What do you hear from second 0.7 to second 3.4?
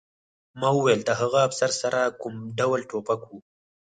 وویل د هغه افسر سره کوم ډول ټوپک و